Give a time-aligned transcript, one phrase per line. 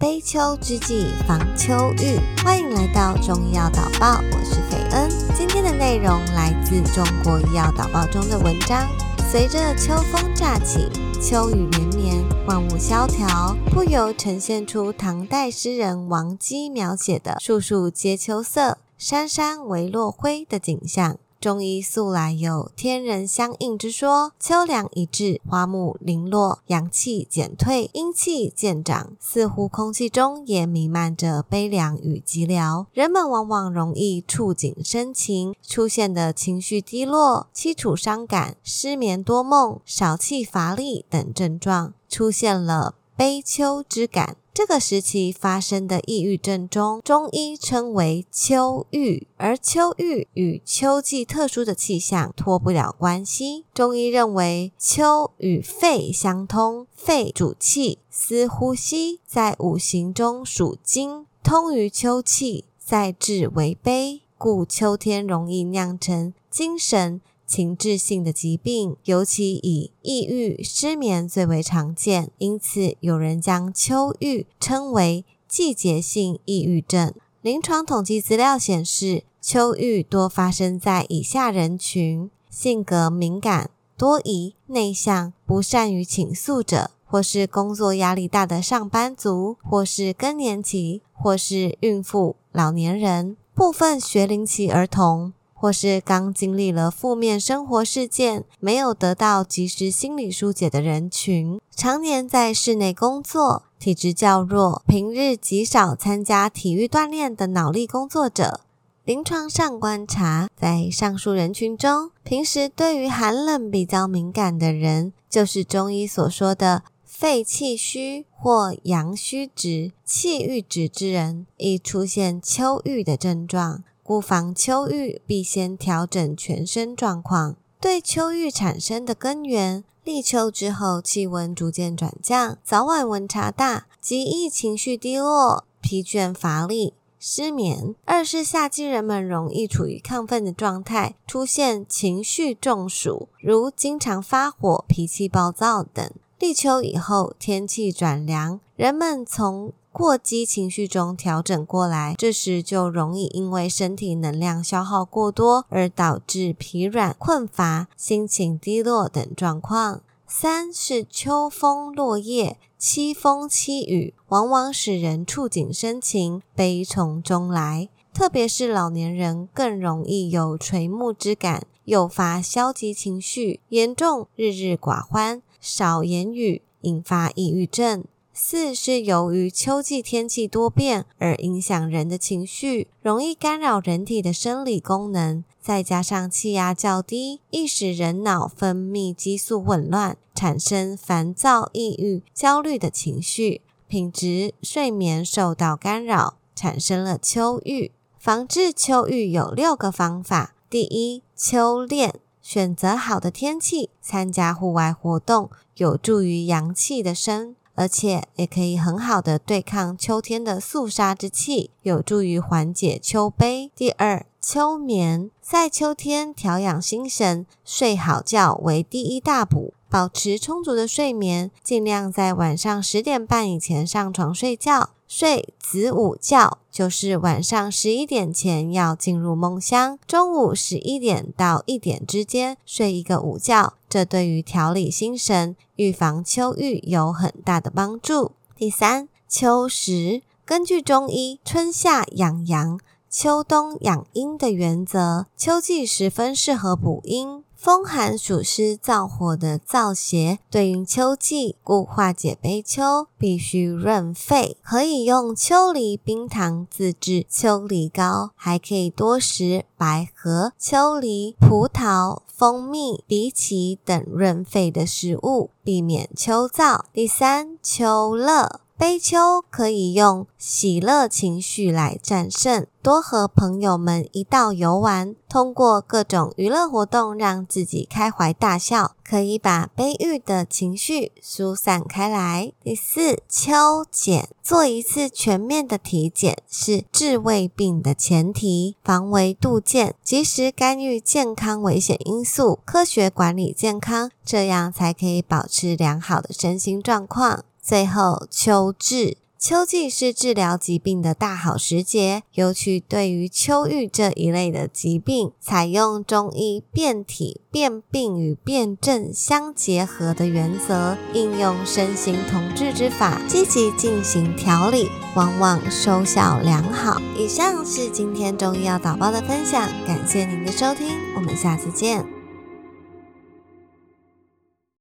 [0.00, 5.10] 悲秋之际防秋郁，欢迎来到中医药导报，我是斐恩。
[5.36, 8.86] 今天的内容来自《中国医药导报》中的文章。
[9.28, 10.88] 随着秋风乍起，
[11.20, 21.18] 秋雨绵绵，万物萧条，不由呈现出唐代诗人王姬描写的“树树皆秋色，山山唯落晖”的景象。
[21.40, 32.86] 中医素来有天人相应之说，秋凉已至，花木零落，阳气减退，阴气渐长，似乎空气中也弥漫着悲凉与寂寥。
[32.92, 44.36] 人们往往容易触景生情，出现的情绪低落、凄楚伤感、失眠多梦、少气乏力等症状，出现了悲秋之感。
[44.54, 53.64] 这个时期发生的抑郁症中，中医称为秋郁，而秋郁与秋季特殊的气象脱不了关系。
[53.74, 67.20] 中医认为，秋与肺相通，肺主气，司呼吸，在五行中属金，通于秋气，在治为悲，故秋天容易酿成精神。
[67.48, 77.14] 情志性的疾病，尤其以抑郁、失眠最为常见，因此有人将秋郁称为季节性抑郁症。
[77.40, 95.32] 临床统计资料显示，秋郁多发生在以下人群：性格敏感、多疑、内向、不善于倾诉者，或是工作压力大的上班族，或是更年期，或是孕妇、老年人，部分学龄期儿童。
[95.60, 108.60] 或是刚经历了负面生活事件，没有得到及时心理疏解的人群，常年在室内工作、体质较弱、平日极少参加体育锻炼的脑力工作者，
[109.04, 123.82] 临床上观察，在上述人群中，平时对于寒冷比较敏感的人，就是中医所说的肺气虚或阳虚直、气郁直之人，易出现秋郁的症状。
[124.08, 127.56] 故防秋郁，必先调整全身状况。
[127.78, 137.94] 对秋郁产生的根源，立秋之后气温逐渐转降，早晚温差大，极易情绪低落、疲倦乏力、失眠。
[138.06, 146.10] 二是夏季人们容易处于亢奋的状态，出现情绪中暑，如经常发火、脾气暴躁等。
[146.38, 160.02] 立秋以后，天气转凉，人们从过激情绪中调整过来，这时就容易因为身体能量消耗过多而导致疲软、困乏、心情低落等状况。
[160.24, 167.88] 三是秋风落叶，凄风凄雨，往往使人触景生情，悲从中来。
[168.14, 178.04] 特别是老年人更容易有垂暮之感，诱发消极情绪，严重日日寡欢，少言语，引发抑郁症。
[178.40, 197.90] 四是由于秋季天气多变而影响人的情绪，容易干扰人体的生理功能，再加上气压较低，易使人脑分泌激素紊乱，产生烦躁、抑郁、焦虑的情绪，品质睡眠受到干扰，产生了秋郁。
[198.20, 207.56] 防治秋郁有六个方法：第一，秋练，选择好的天气参加户外活动，有助于阳气的生。
[207.78, 213.70] 而且也可以很好的对抗秋天的肃杀之气，有助于缓解秋悲。
[213.76, 219.74] 第二，秋眠，在秋天调养心神，睡好觉为第一大补。
[219.90, 224.90] 保持充足的睡眠，尽量在晚上十点半以前上床睡觉。
[225.08, 238.32] 睡子午觉，就是晚上十一点前要进入梦乡，中午十一点到一点之间睡一个午觉，这对于调理心神、预防秋郁有很大的帮助。
[238.54, 242.78] 第三，秋食，根据中医春夏养阳、
[243.08, 247.42] 秋冬养阴的原则，秋季十分适合补阴。
[247.60, 254.56] 风寒暑湿燥火的燥邪对应秋季，故化解悲秋必须润肺。
[254.62, 266.82] 可以用秋梨冰糖自制秋梨膏，还可以多食百合、秋梨、葡萄、蜂蜜、荸荠等润肺的食物，避免秋燥。
[266.92, 268.60] 第三，秋乐。
[268.78, 282.52] 悲秋可以用喜乐情绪来战胜，多和朋友们一道游玩，通过各种娱乐活动让自己开怀大笑，可以把悲郁的情绪疏散开来。
[282.62, 297.42] 第四，秋检做一次全面的体检是治胃病的前提，防微杜渐，及时干预健康危险因素，科学管理健康，这样才可以保持良好的身心状况。
[297.68, 316.98] 最后，秋至秋季是治疗疾病的大好时节，尤其对于秋郁这一类的疾病，采用中医变体、变病与辨证相结合的原则，应用身心同治之法，积极进行调理，往往收效良好。
[317.18, 322.17] 以上是今天中医药导报的分享，感谢您的收听，我们下次见。